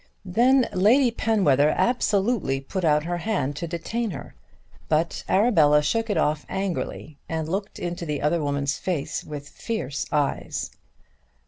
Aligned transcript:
Then 0.25 0.67
Lady 0.73 1.11
Penwether 1.11 1.69
absolutely 1.69 2.59
put 2.59 2.83
out 2.83 3.03
her 3.03 3.17
hand 3.17 3.55
to 3.57 3.67
detain 3.67 4.09
her; 4.09 4.33
but 4.89 5.23
Arabella 5.29 5.83
shook 5.83 6.09
it 6.09 6.17
off 6.17 6.43
angrily 6.49 7.19
and 7.29 7.47
looked 7.47 7.77
into 7.77 8.07
the 8.07 8.19
other 8.19 8.41
woman's 8.41 8.79
face 8.79 9.23
with 9.23 9.47
fierce 9.47 10.07
eyes. 10.11 10.71